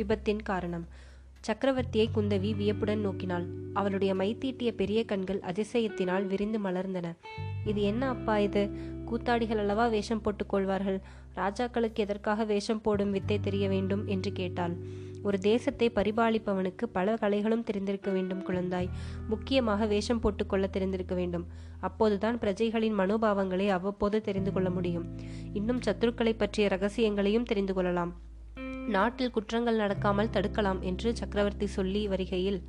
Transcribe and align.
விபத்தின் 0.00 0.42
காரணம். 0.42 0.86
சக்கரவர்த்தியை 1.46 2.06
குந்தவி 2.14 2.56
வியப்புடன் 2.56 3.08
நோக்கினாள். 3.08 3.46
அவளுடைய 3.72 4.14
மைத்தீட்டிய 4.14 4.70
பெரிய 4.70 5.04
கண்கள் 5.04 5.40
அதிசயத்தினால் 5.40 6.26
விரிந்து 6.26 6.58
மலர்ந்தன. 6.60 7.16
இது 7.64 7.82
என்ன 7.82 8.08
அப்பா 8.08 8.38
இது? 8.38 8.70
கூத்தாடிகள் 9.04 9.58
அல்லவா 9.58 9.86
வேஷம் 9.86 10.20
போட்டுக் 10.20 10.48
கொள்வார்கள்? 10.48 11.00
ராஜாக்களுக்கு 11.36 11.94
எதற்காக 11.94 12.44
வேஷம் 12.44 12.80
போடும் 12.80 13.10
வித்தை 13.10 13.40
தெரிய 13.40 13.68
வேண்டும்? 13.68 14.06
என்று 14.06 14.32
கேட்டாள். 14.32 14.76
ஒரு 15.22 15.38
தேசத்தை 15.38 15.90
பரிபாலிப்பவனுக்கு 15.94 16.86
பல 16.92 17.14
கலைகளும் 17.14 17.62
தெரிந்திருக்க 17.62 18.10
வேண்டும் 18.10 18.46
குழந்தாய். 18.46 18.88
முக்கியமாக 19.28 19.86
வேஷம் 19.86 20.20
போட்டுக்கொள்ள 20.20 20.66
தெரிந்திருக்க 20.66 21.14
வேண்டும். 21.14 21.46
அப்போதுதான் 21.80 22.38
பிரஜைகளின் 22.38 22.96
மனோபாவங்களை 22.98 23.68
அவ்வப்போது 23.68 24.20
தெரிந்து 24.20 24.52
கொள்ள 24.52 24.70
முடியும். 24.70 25.04
இன்னும் 25.52 25.80
சத்துருக்களை 25.80 26.32
பற்றிய 26.36 26.68
ரகசியங்களையும் 26.68 27.42
தெரிந்து 27.42 27.74
கொள்ளலாம். 27.74 28.16
நாட்டில் 28.90 29.30
குற்றங்கள் 29.30 29.78
நடக்காமல் 29.78 30.34
தடுக்கலாம் 30.34 30.80
என்று 30.80 31.16
சக்கரவர்த்தி 31.16 31.66
சொல்லி 31.66 32.08
வருகையில் 32.08 32.60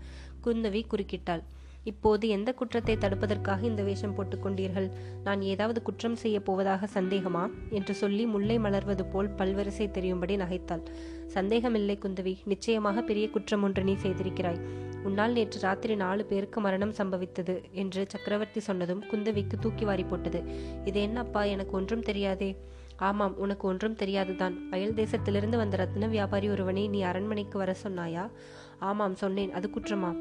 குந்தவி 0.44 0.82
குறுக்கிட்டாள். 0.86 1.44
இப்போது 1.84 2.26
எந்த 2.28 2.54
குற்றத்தை 2.54 2.96
தடுப்பதற்காக 2.96 3.64
இந்த 3.64 3.84
வேஷம் 3.84 4.16
போட்டுக்கொண்டீர்கள் 4.18 4.88
நான் 5.24 5.42
ஏதாவது 5.42 5.82
குற்றம் 5.82 6.16
செய்ய 6.16 6.40
போவதாக 6.40 6.88
சந்தேகமா? 6.94 7.44
என்று 7.70 7.94
சொல்லி 7.94 8.26
முல்லை 8.26 8.58
மலர்வது 8.60 9.06
போல் 9.12 9.30
பல்வரிசை 9.30 9.88
தெரியும்படி 9.92 10.36
நகைத்தாள். 10.36 10.84
சந்தேகமில்லை 11.28 11.98
குந்தவி. 12.02 12.34
நிச்சயமாக 12.46 13.02
பெரிய 13.02 13.30
குற்றம் 13.30 13.64
ஒன்று 13.64 13.84
நீ 13.84 13.94
செய்திருக்கிறாய். 13.94 14.62
உன்னால் 15.04 15.32
நேற்று 15.32 15.60
ராத்திரி 15.60 15.96
நாலு 15.96 16.26
பேருக்கு 16.26 16.62
மரணம் 16.62 16.94
சம்பவித்தது 16.98 17.56
என்று 17.72 18.06
சக்கரவர்த்தி 18.08 18.60
சொன்னதும் 18.60 19.04
குந்தவிக்கு 19.12 19.58
தூக்கி 19.60 19.86
வாரி 19.86 20.04
போட்டது. 20.04 20.42
இது 20.86 21.02
என்னப்பா? 21.02 21.44
எனக்கு 21.44 21.76
ஒன்றும் 21.78 22.02
தெரியாதே. 22.02 22.52
ஆமாம் 23.02 23.38
உனக்கு 23.38 23.68
ஒன்றும் 23.68 23.96
தெரியாதுதான். 23.96 24.56
அயல் 24.72 24.94
தேசத்திலிருந்து 24.94 25.56
வந்த 25.56 25.76
ரத்ன 25.78 26.10
வியாபாரி 26.10 26.50
ஒருவனை 26.50 26.88
நீ 26.88 27.02
அரண்மனைக்கு 27.02 27.58
வர 27.58 27.76
சொன்னாயா? 27.84 28.30
ஆமாம் 28.80 29.16
சொன்னேன். 29.16 29.52
அது 29.52 29.70
குற்றமா? 29.70 30.12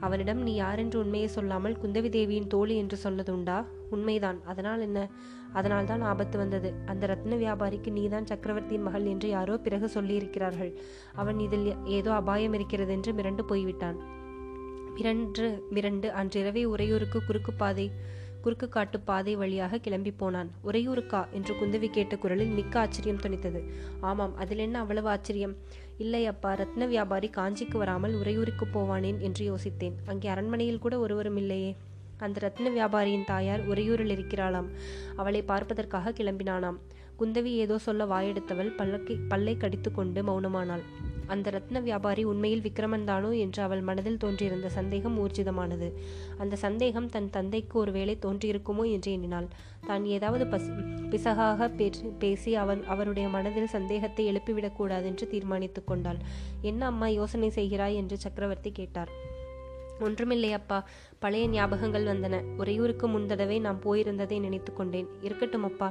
அவனிடம் 0.00 0.42
நீ 0.42 0.54
யாரென்று 0.54 0.98
உண்மையை 0.98 1.28
சொல்லாமல் 1.28 1.76
குந்தவி 1.82 2.08
தேவியின் 2.08 2.46
தோழி 2.46 2.76
என்று 2.76 2.96
சொன்னது 2.96 3.32
உண்டா? 3.32 3.64
உண்மைதான். 3.90 4.38
அதனால் 4.44 4.80
என்ன? 4.80 5.08
அதனால் 5.52 5.84
தான் 5.84 6.00
ஆபத்து 6.00 6.38
வந்தது. 6.38 6.74
அந்த 6.86 7.06
ரத்ன 7.06 7.36
வியாபாரிக்கு 7.36 7.90
நீதான் 7.90 8.26
சக்கரவர்த்தியின் 8.26 8.82
மகள் 8.82 9.04
என்று 9.04 9.28
யாரோ 9.28 9.56
பிறகு 9.56 9.90
சொல்லியிருக்கிறார்கள். 9.94 10.72
அவன் 11.14 11.38
இதில் 11.38 11.74
ஏதோ 11.84 12.12
அபாயம் 12.12 12.52
இருக்கிறது 12.52 12.92
என்று 12.92 13.12
மிரண்டு 13.12 13.42
போய்விட்டான். 13.42 14.18
மிரண்டு 14.96 15.62
மிரண்டு 15.74 16.08
அன்றிரவே 16.10 16.64
உறையூருக்கு 16.64 17.18
குறுக்கு 17.24 17.52
பாதை 17.52 17.90
குறுக்கு 18.42 18.68
காட்டு 18.68 19.00
பாதை 19.00 19.36
வழியாக 19.36 19.78
கிளம்பி 19.78 20.10
போனான். 20.10 20.50
உறையூருக்கா? 20.64 21.26
என்று 21.30 21.54
குந்தவி 21.54 21.88
கேட்ட 21.90 22.16
குரலில் 22.16 22.48
மிக்க 22.48 22.78
ஆச்சரியம் 22.78 23.20
துணித்தது. 23.20 23.60
ஆமாம் 24.00 24.36
அதில் 24.36 24.58
என்ன 24.58 24.78
அவ்வளவு 24.78 25.08
ஆச்சரியம்? 25.08 25.56
இல்லை 25.98 26.26
அப்பா 26.26 26.54
ரத்ன 26.54 26.86
வியாபாரி 26.86 27.30
காஞ்சிக்கு 27.36 27.76
வராமல் 27.76 28.14
உறையூருக்கு 28.14 28.66
போவானேன் 28.66 29.18
என்று 29.18 29.54
யோசித்தேன். 29.54 29.92
அங்கே 30.06 30.28
அரண்மனையில் 30.28 30.78
கூட 30.78 30.98
ஒருவரும் 30.98 31.36
இல்லையே? 31.36 31.76
அந்த 32.16 32.40
ரத்ன 32.46 32.68
வியாபாரியின் 32.68 33.24
தாயார் 33.24 33.68
உறையூரில் 33.68 34.14
இருக்கிறாளாம். 34.16 34.70
அவளை 35.16 35.42
பார்ப்பதற்காக 35.42 36.10
கிளம்பினானாம். 36.10 36.78
குந்தவி 37.18 37.52
ஏதோ 37.64 37.78
சொல்ல 37.78 38.04
வாயெடுத்தவள் 38.04 38.76
பல்லக்கை 38.78 39.18
பல்லை 39.28 39.56
கடித்து 39.56 39.92
கொண்டு 39.92 40.22
மௌனமானாள். 40.22 40.84
அந்த 41.30 41.50
ரத்ன 41.50 41.82
வியாபாரி 41.82 42.22
உண்மையில் 42.24 42.62
விக்ரமன் 42.62 43.04
தானோ 43.04 43.30
என்று 43.36 43.62
அவள் 43.62 43.80
மனதில் 43.80 44.16
தோன்றியிருந்த 44.16 44.68
சந்தேகம் 44.68 45.16
ஊர்ஜிதமானது. 45.18 45.88
அந்த 46.38 46.56
சந்தேகம் 46.56 47.08
தன் 47.08 47.30
தந்தைக்கு 47.30 47.78
ஒருவேளை 47.78 48.18
தோன்றியிருக்குமோ 48.22 48.84
என்று 48.90 49.12
எண்ணினாள். 49.12 49.48
தான் 49.86 50.04
ஏதாவது 50.04 50.46
பஸ் 50.46 50.68
பிசகாக 51.10 51.70
பேசி 52.18 52.54
அவன் 52.54 52.82
அவருடைய 52.84 53.28
மனதில் 53.28 53.66
சந்தேகத்தை 53.66 54.24
எழுப்பிவிடக்கூடாது 54.32 55.04
என்று 55.04 55.28
தீர்மானித்துக் 55.28 55.86
கொண்டாள். 55.86 56.20
என்ன 56.62 56.86
அம்மா 56.86 57.06
யோசனை 57.06 57.50
செய்கிறாய்? 57.54 57.94
என்று 57.94 58.18
சக்கரவர்த்தி 58.18 58.72
கேட்டார். 58.72 59.12
ஒன்றுமில்லை 60.00 60.52
அப்பா. 60.52 60.78
பழைய 61.18 61.46
ஞாபகங்கள் 61.48 62.10
வந்தன. 62.12 62.36
உறையூருக்கு 62.56 63.08
முந்தடவை 63.08 63.60
நான் 63.60 63.82
போயிருந்ததை 63.84 64.38
நினைத்து 64.40 64.72
கொண்டேன். 64.72 65.08
இருக்கட்டும் 65.20 65.64
அப்பா. 65.64 65.88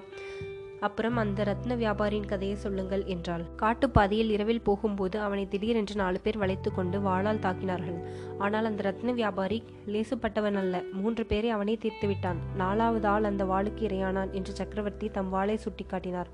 அப்புறம் 0.87 1.17
அந்த 1.23 1.39
ரத்ன 1.49 1.75
வியாபாரியின் 1.81 2.27
கதையை 2.31 2.57
சொல்லுங்கள் 2.65 3.03
என்றாள். 3.13 3.43
காட்டுப்பாதையில் 3.61 4.33
இரவில் 4.35 4.63
போகும்போது 4.67 5.17
அவனை 5.25 5.43
திடீரென்று 5.53 5.95
நாலு 6.01 6.19
பேர் 6.25 6.39
வளைத்து 6.43 6.69
கொண்டு 6.71 6.99
வாளால் 7.07 7.41
தாக்கினார்கள். 7.45 7.97
ஆனால் 8.45 8.69
அந்த 8.69 8.83
ரத்ன 8.89 9.13
வியாபாரி 9.13 9.59
லேசுப்பட்டவன் 9.93 10.59
அல்ல. 10.61 10.83
மூன்று 10.99 11.25
பேரை 11.31 11.49
அவனே 11.55 11.75
தீர்த்து 11.85 12.07
விட்டான். 12.11 12.39
நாலாவது 12.61 13.09
ஆள் 13.13 13.29
அந்த 13.31 13.45
வாளுக்கு 13.45 13.83
இரையானான் 13.89 14.31
என்று 14.39 14.53
சக்கரவர்த்தி 14.61 15.09
தம் 15.17 15.33
வாளை 15.35 15.57
சுட்டிக்காட்டினார். 15.65 16.31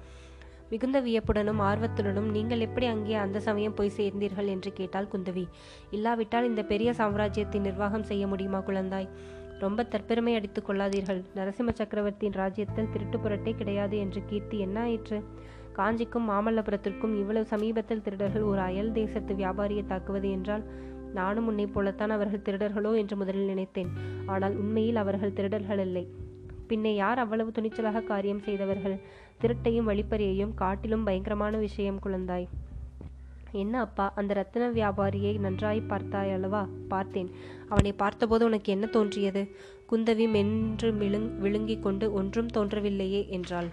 மிகுந்த 0.69 0.99
வியப்புடனும் 1.05 1.59
ஆர்வத்துடனும் 1.69 2.29
நீங்கள் 2.35 2.63
எப்படி 2.67 2.85
அங்கே 2.93 3.15
அந்த 3.23 3.37
சமயம் 3.47 3.75
போய் 3.79 3.97
சேர்ந்தீர்கள் 3.97 4.51
என்று 4.53 4.69
கேட்டால் 4.73 5.09
குந்தவி. 5.11 5.43
இல்லாவிட்டால் 5.97 6.49
இந்த 6.51 6.61
பெரிய 6.71 6.91
சாம்ராஜ்யத்தை 6.99 7.59
நிர்வாகம் 7.67 8.07
செய்ய 8.11 8.23
முடியுமா 8.27 8.61
குழந்தாய்? 8.69 9.09
ரொம்ப 9.59 9.83
தற்பெருமை 9.83 10.33
அடித்துக் 10.35 10.67
கொள்ளாதீர்கள். 10.69 11.21
நரசிம்ம 11.35 11.73
சக்கரவர்த்தியின் 11.73 12.37
ராஜ்யத்தில் 12.39 12.89
திருட்டு 12.93 13.17
புரட்டே 13.17 13.51
கிடையாது 13.55 13.97
என்று 13.97 14.21
கீர்த்தி 14.25 14.57
என்ன 14.59 14.79
ஆயிற்று? 14.79 15.23
காஞ்சிக்கும் 15.73 16.27
மாமல்லபுரத்திற்கும் 16.29 17.13
இவ்வளவு 17.19 17.45
சமீபத்தில் 17.45 18.01
திருடர்கள் 18.01 18.41
ஒரு 18.41 18.59
அயல் 18.59 18.91
தேசத்து 18.91 19.33
வியாபாரியை 19.33 19.85
தாக்குவது 19.85 20.29
என்றால் 20.31 20.65
நானும் 21.13 21.47
உன்னை 21.47 21.65
போலத்தான் 21.67 22.09
அவர்கள் 22.09 22.45
திருடர்களோ 22.45 22.91
என்று 22.97 23.15
முதலில் 23.15 23.45
நினைத்தேன். 23.45 23.91
ஆனால் 24.25 24.55
உண்மையில் 24.55 24.95
அவர்கள் 24.95 25.33
திருடர்கள் 25.33 25.79
இல்லை. 25.79 26.05
பின்னே 26.67 26.95
யார் 26.95 27.19
அவ்வளவு 27.19 27.51
துணிச்சலாக 27.51 28.03
காரியம் 28.03 28.39
செய்தவர்கள்? 28.39 28.97
திருட்டையும் 29.41 29.89
வழிப்பறியையும் 29.89 30.53
காட்டிலும் 30.53 31.03
பயங்கரமான 31.03 31.57
விஷயம் 31.57 31.99
குழந்தாய். 32.05 32.47
என்ன 33.55 33.79
அப்பா 33.79 34.11
அந்த 34.15 34.33
ரத்தின 34.33 34.71
வியாபாரியை 34.71 35.39
நன்றாய் 35.39 35.81
பார்த்தாய் 35.89 36.33
அல்லவா? 36.33 36.67
பார்த்தேன். 36.87 37.29
அவனை 37.69 37.93
பார்த்தபோது 37.93 38.45
உனக்கு 38.45 38.71
என்ன 38.71 38.85
தோன்றியது? 38.85 39.47
குந்தவி 39.91 40.29
மென்று 40.29 40.91
விழுங் 40.91 41.37
விழுங்கிக் 41.37 41.83
கொண்டு 41.83 42.13
ஒன்றும் 42.13 42.47
தோன்றவில்லையே 42.47 43.29
என்றாள். 43.29 43.67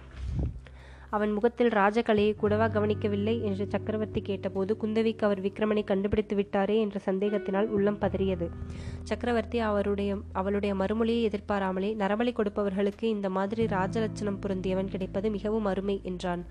அவன் 1.09 1.31
முகத்தில் 1.31 1.69
ராஜகலையை 1.69 2.35
கூடவா 2.35 2.67
கவனிக்கவில்லை 2.67 3.43
என்று 3.43 3.67
சக்கரவர்த்தி 3.69 4.21
கேட்டபோது 4.21 4.77
குந்தவிக்கு 4.81 5.23
அவர் 5.23 5.41
விக்ரமனை 5.41 5.83
கண்டுபிடித்து 5.83 6.35
விட்டாரே 6.35 6.79
என்ற 6.79 6.99
சந்தேகத்தினால் 7.05 7.65
உள்ளம் 7.65 7.99
பதறியது. 8.01 8.49
சக்கரவர்த்தி 9.03 9.59
அவருடைய 9.59 10.17
அவளுடைய 10.31 10.75
மறுமொழியை 10.75 11.21
எதிர்பாராமலே 11.21 11.95
நரபலி 11.95 12.33
கொடுப்பவர்களுக்கு 12.33 13.03
இந்த 13.03 13.29
மாதிரி 13.29 13.65
ராஜலட்சணம் 13.65 14.39
பொருந்தியவன் 14.41 14.85
கிடைப்பது 14.85 15.29
மிகவும் 15.31 15.65
அருமை 15.65 15.99
என்றான். 16.03 16.45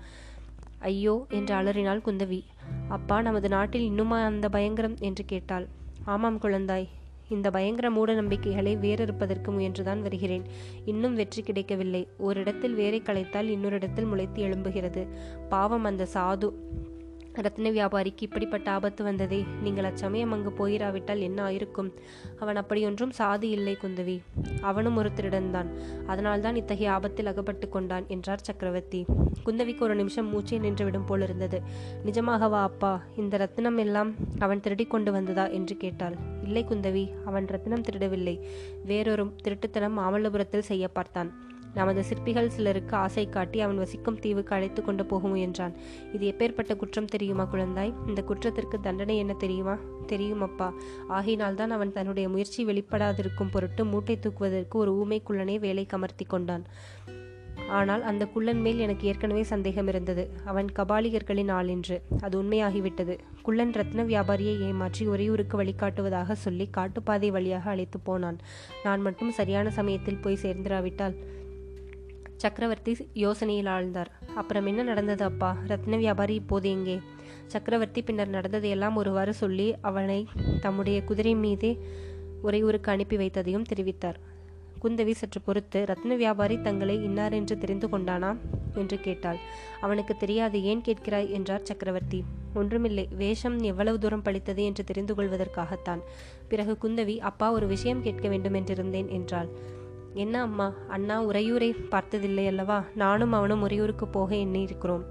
ஐயோ 0.83 1.25
என்று 1.29 1.55
அலறினாள் 1.55 2.01
குந்தவி. 2.05 2.43
அப்பா 2.87 3.21
நமது 3.21 3.49
நாட்டில் 3.49 3.81
இன்னுமா 3.81 4.23
அந்த 4.23 4.49
பயங்கரம்? 4.49 4.95
என்று 4.99 5.25
கேட்டாள். 5.25 5.67
ஆமாம் 6.05 6.39
குழந்தாய். 6.41 6.87
இந்த 7.29 7.49
பயங்கர 7.49 7.89
மூட 7.89 8.13
நம்பிக்கைகளை 8.13 8.77
வேறறுப்பதற்கு 8.77 9.51
முயன்றுதான் 9.51 10.01
வருகிறேன். 10.01 10.43
இன்னும் 10.85 11.15
வெற்றி 11.15 11.41
கிடைக்கவில்லை. 11.41 12.07
ஓரிடத்தில் 12.17 12.73
வேரை 12.73 13.01
களைத்தால் 13.01 13.49
இன்னொரு 13.49 13.75
இடத்தில் 13.75 14.05
முளைத்து 14.05 14.43
எழும்புகிறது. 14.43 15.07
பாவம் 15.49 15.83
அந்த 15.83 16.07
சாது. 16.13 16.51
ரத்ன 17.35 17.71
வியாபாரிக்கு 17.71 18.21
இப்படிப்பட்ட 18.21 18.71
ஆபத்து 18.71 19.03
வந்ததே. 19.03 19.45
நீங்கள் 19.63 19.83
அச்சமயம் 19.83 20.31
அங்கு 20.31 20.67
போயிராவிட்டால் 20.67 21.19
என்ன 21.19 21.49
ஆயிருக்கும்? 21.49 21.91
அவன் 22.39 22.55
அப்படியொன்றும் 22.55 23.09
சாதி 23.09 23.49
இல்லை 23.49 23.77
குந்தவி. 23.81 24.21
அவனும் 24.61 24.95
ஒரு 24.95 25.11
திருடன்தான் 25.15 25.67
அதனால்தான் 26.05 26.55
இத்தகைய 26.55 26.91
ஆபத்தில் 26.91 27.25
அகப்பட்டு 27.25 27.69
கொண்டான் 27.69 28.05
என்றார் 28.07 28.39
சக்கரவர்த்தி. 28.41 29.05
குந்தவிக்கு 29.45 29.79
ஒரு 29.79 29.95
நிமிஷம் 29.95 30.27
மூச்சை 30.27 30.59
நின்றுவிடும் 30.59 31.05
போலிருந்தது. 31.05 31.61
நிஜமாகவா 32.05 32.61
அப்பா. 32.61 33.01
இந்த 33.17 33.37
ரத்தினம் 33.37 33.77
எல்லாம் 33.77 34.13
அவன் 34.39 34.59
திருடி 34.59 34.85
கொண்டு 34.85 35.11
வந்ததா? 35.11 35.47
என்று 35.47 35.77
கேட்டாள். 35.77 36.15
இல்லை 36.43 36.65
குந்தவி 36.69 37.11
அவன் 37.25 37.47
ரத்தினம் 37.47 37.81
திருடவில்லை. 37.81 38.39
வேறொரு 38.85 39.25
திருட்டுத்தனம் 39.43 39.97
மாமல்லபுரத்தில் 39.99 40.59
செய்ய 40.59 40.87
பார்த்தான். 40.87 41.51
நமது 41.73 42.03
சிற்பிகள் 42.03 42.49
சிலருக்கு 42.49 42.95
ஆசை 42.95 43.29
காட்டி 43.29 43.59
அவன் 43.59 43.77
வசிக்கும் 43.77 44.19
தீவுக்கு 44.19 44.55
அழைத்து 44.55 44.83
கொண்டு 44.83 45.05
போக 45.05 45.27
முயன்றான். 45.27 45.73
இது 46.13 46.23
எப்பேற்பட்ட 46.31 46.75
குற்றம் 46.75 47.05
தெரியுமா 47.05 47.47
குழந்தாய்? 47.51 47.93
இந்த 48.07 48.21
குற்றத்திற்கு 48.21 48.79
தண்டனை 48.79 49.17
என்ன 49.17 49.33
தெரியுமா? 49.33 49.77
தெரியும் 50.05 50.41
அப்பா 50.41 50.73
ஆகினால்தான் 51.09 51.67
அவன் 51.67 51.91
தன்னுடைய 51.91 52.29
முயற்சி 52.29 52.65
வெளிப்படாதிருக்கும் 52.65 53.51
பொருட்டு 53.51 53.85
மூட்டை 53.85 54.19
தூக்குவதற்கு 54.19 54.73
ஒரு 54.73 54.97
ஊமை 54.97 55.21
குள்ளனை 55.29 55.59
வேலை 55.59 55.85
கமர்த்தி 55.93 56.27
கொண்டான். 56.27 56.65
ஆனால் 57.67 58.01
அந்த 58.01 58.25
குள்ளன் 58.27 58.61
மேல் 58.61 58.79
எனக்கு 58.79 59.07
ஏற்கனவே 59.07 59.43
சந்தேகம் 59.43 59.87
இருந்தது. 59.87 60.29
அவன் 60.45 60.67
கபாலிகர்களின் 60.75 61.51
ஆள் 61.51 61.67
என்று. 61.67 62.01
அது 62.21 62.43
உண்மையாகிவிட்டது. 62.43 63.19
குள்ளன் 63.41 63.71
ரத்ன 63.71 64.03
வியாபாரியை 64.05 64.59
ஏமாற்றி 64.59 65.07
ஒரையூருக்கு 65.07 65.55
வழிகாட்டுவதாக 65.61 66.31
சொல்லி 66.31 66.67
காட்டுப்பாதை 66.71 67.31
வழியாக 67.31 67.69
அழைத்து 67.69 67.99
போனான். 67.99 68.39
நான் 68.83 69.01
மட்டும் 69.01 69.31
சரியான 69.31 69.69
சமயத்தில் 69.69 70.21
போய் 70.21 70.43
சேர்ந்திராவிட்டால் 70.43 71.15
சக்கரவர்த்தி 72.43 72.91
யோசனையில் 73.13 73.69
ஆழ்ந்தார். 73.75 74.09
அப்புறம் 74.35 74.65
என்ன 74.65 74.81
நடந்தது 74.83 75.23
அப்பா? 75.23 75.49
ரத்ன 75.67 75.97
வியாபாரி 75.97 76.35
இப்போது 76.35 76.69
எங்கே? 76.69 76.95
சக்கரவர்த்தி 77.47 78.01
பின்னர் 78.01 78.29
நடந்ததையெல்லாம் 78.29 78.95
ஒருவாறு 78.95 79.33
சொல்லி 79.33 79.67
அவனை 79.81 80.19
தம்முடைய 80.61 81.03
குதிரை 81.03 81.35
மீதே 81.35 81.71
உறையூருக்கு 82.41 82.91
அனுப்பி 82.91 83.17
வைத்ததையும் 83.17 83.69
தெரிவித்தார். 83.71 84.19
குந்தவி 84.83 85.11
சற்று 85.11 85.39
பொறுத்து 85.41 85.79
ரத்ன 85.89 86.15
வியாபாரி 86.15 86.55
தங்களை 86.61 86.95
இன்னார் 87.03 87.33
என்று 87.33 87.55
தெரிந்து 87.57 87.87
கொண்டானா? 87.87 88.31
என்று 88.75 88.97
கேட்டாள். 88.99 89.39
அவனுக்கு 89.81 90.13
தெரியாது 90.17 90.57
ஏன் 90.63 90.81
கேட்கிறாய்? 90.87 91.29
என்றார் 91.29 91.63
சக்கரவர்த்தி. 91.63 92.19
ஒன்றுமில்லை 92.53 93.05
வேஷம் 93.17 93.57
எவ்வளவு 93.61 93.99
தூரம் 93.99 94.25
பழித்தது 94.25 94.63
என்று 94.63 94.83
தெரிந்து 94.83 95.13
கொள்வதற்காகத்தான். 95.15 96.01
பிறகு 96.47 96.75
குந்தவி 96.83 97.15
அப்பா 97.29 97.47
ஒரு 97.51 97.67
விஷயம் 97.67 98.01
கேட்க 98.01 98.27
வேண்டும் 98.27 98.53
என்றிருந்தேன் 98.53 99.09
என்றாள். 99.09 99.51
என்ன 100.13 100.41
அம்மா? 100.41 100.73
அண்ணா 100.87 101.23
உறையூரை 101.23 101.87
பார்த்ததில்லை 101.87 102.47
அல்லவா? 102.47 102.83
நானும் 102.95 103.31
அவனும் 103.31 103.61
உறையூருக்கு 103.61 104.07
போக 104.07 104.35
எண்ணியிருக்கிறோம். 104.35 105.03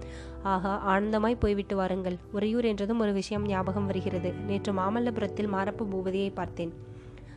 ஆகா 0.43 0.99
ஆனந்தமாய் 0.99 1.37
போய்விட்டு 1.39 1.77
வாருங்கள். 1.77 2.17
உறையூர் 2.33 2.65
என்றதும் 2.65 3.01
ஒரு 3.01 3.13
விஷயம் 3.13 3.47
ஞாபகம் 3.47 3.87
வருகிறது. 3.87 4.33
நேற்று 4.33 4.73
மாமல்லபுரத்தில் 4.73 5.49
மாரப்ப 5.49 5.87
பூபதியை 5.93 6.31
பார்த்தேன். 6.35 6.75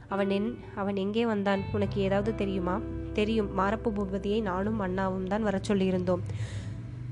அவன் 0.08 0.30
என் 0.30 0.58
அவன் 0.76 0.96
எங்கே 0.96 1.26
வந்தான்? 1.26 1.62
உனக்கு 1.72 2.02
ஏதாவது 2.02 2.36
தெரியுமா? 2.36 2.80
தெரியும். 3.14 3.58
மாரப்ப 3.58 3.90
பூபதியை 3.90 4.42
நானும் 4.42 4.80
அண்ணாவும் 4.80 5.28
தான் 5.28 5.44
வரச் 5.44 5.72
சொல்லியிருந்தோம். 5.72 6.20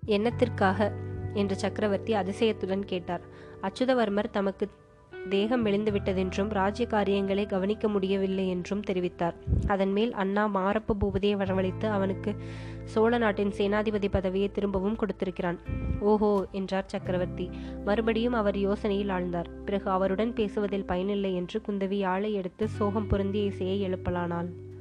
என்னத்திற்காக? 0.08 0.92
என்று 1.34 1.56
சக்கரவர்த்தி 1.56 2.14
அதிசயத்துடன் 2.14 2.86
கேட்டார். 2.86 3.22
அச்சுதவர்மர் 3.62 4.32
தமக்கு 4.32 4.70
தேகம் 5.30 5.66
மெலிந்துவிட்டதென்றும் 5.66 6.50
ராஜ்ய 6.50 6.88
காரியங்களை 6.88 7.46
கவனிக்க 7.46 7.88
முடியவில்லை 7.88 8.50
என்றும் 8.50 8.82
தெரிவித்தார். 8.82 9.34
அதன் 9.68 9.92
மேல் 9.92 10.14
அண்ணா 10.14 10.48
மாரப்ப 10.56 10.96
பூபதியை 11.00 11.36
வரவழைத்து 11.36 11.86
அவனுக்கு 11.90 12.36
சோழ 12.84 13.18
நாட்டின் 13.18 13.54
சேனாதிபதி 13.58 14.08
பதவியை 14.12 14.52
திரும்பவும் 14.52 14.96
கொடுத்திருக்கிறான். 14.96 15.60
ஓஹோ 16.00 16.46
என்றார் 16.52 16.86
சக்கரவர்த்தி. 16.86 17.50
மறுபடியும் 17.86 18.34
அவர் 18.34 18.56
யோசனையில் 18.56 19.14
ஆழ்ந்தார். 19.18 19.50
பிறகு 19.66 19.90
அவருடன் 19.90 20.34
பேசுவதில் 20.34 20.86
பயனில்லை 20.86 21.36
என்று 21.36 21.62
குந்தவி 21.70 22.06
ஆளை 22.06 22.34
எடுத்து 22.34 22.68
சோகம் 22.68 23.08
பொருந்திய 23.08 23.46
இசையை 23.46 23.80
எழுப்பலானாள். 23.82 24.72